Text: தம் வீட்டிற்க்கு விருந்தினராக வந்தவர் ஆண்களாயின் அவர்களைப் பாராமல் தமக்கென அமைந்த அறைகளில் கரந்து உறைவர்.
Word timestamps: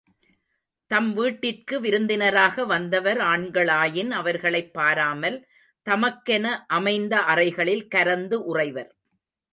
தம் 0.91 1.17
வீட்டிற்க்கு 1.17 1.75
விருந்தினராக 1.79 2.65
வந்தவர் 2.65 3.17
ஆண்களாயின் 3.17 4.09
அவர்களைப் 4.11 4.73
பாராமல் 4.73 5.37
தமக்கென 5.87 6.45
அமைந்த 6.67 7.19
அறைகளில் 7.19 7.87
கரந்து 7.95 8.39
உறைவர். 8.47 8.91